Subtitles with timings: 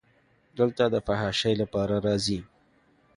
[0.57, 2.39] دلته د فحاشۍ لپاره راځي.